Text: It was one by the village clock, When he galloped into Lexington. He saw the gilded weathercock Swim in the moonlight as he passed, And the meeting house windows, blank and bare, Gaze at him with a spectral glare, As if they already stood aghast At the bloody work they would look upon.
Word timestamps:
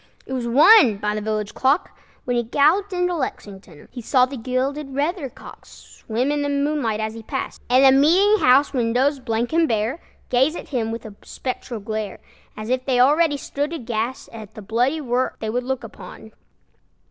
It 0.25 0.33
was 0.33 0.47
one 0.47 0.97
by 0.97 1.13
the 1.13 1.21
village 1.21 1.53
clock, 1.53 1.91
When 2.25 2.35
he 2.35 2.41
galloped 2.41 2.91
into 2.91 3.13
Lexington. 3.13 3.87
He 3.91 4.01
saw 4.01 4.25
the 4.25 4.35
gilded 4.35 4.95
weathercock 4.95 5.63
Swim 5.67 6.31
in 6.31 6.41
the 6.41 6.49
moonlight 6.49 6.99
as 6.99 7.13
he 7.13 7.21
passed, 7.21 7.61
And 7.69 7.85
the 7.85 7.99
meeting 8.01 8.43
house 8.43 8.73
windows, 8.73 9.19
blank 9.19 9.53
and 9.53 9.67
bare, 9.67 10.01
Gaze 10.31 10.55
at 10.55 10.69
him 10.69 10.91
with 10.91 11.05
a 11.05 11.13
spectral 11.21 11.79
glare, 11.81 12.17
As 12.57 12.69
if 12.71 12.83
they 12.83 12.99
already 12.99 13.37
stood 13.37 13.73
aghast 13.73 14.27
At 14.33 14.55
the 14.55 14.63
bloody 14.63 15.01
work 15.01 15.37
they 15.39 15.51
would 15.51 15.63
look 15.65 15.83
upon. 15.83 16.31